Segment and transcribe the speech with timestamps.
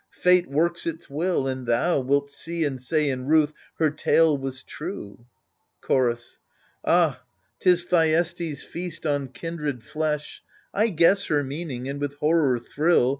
[0.23, 3.53] Fate works its will— and thou Wilt see and say in ruth.
[3.77, 5.27] Her tale was true*
[5.79, 6.39] Chorus
[6.83, 7.21] Ah—
[7.61, 10.41] ^'tis Thyestes' feast on kindred flesh—
[10.71, 13.09] 1 guess her meaning and with horror thrill.